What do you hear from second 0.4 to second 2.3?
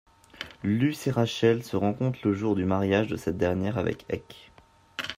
Luce et Rachel se rencontrent